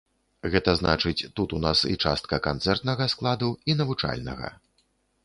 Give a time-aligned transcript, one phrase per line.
[0.53, 4.51] Гэта значыць тут у нас і частка канцэртнага складу, і навучальнага.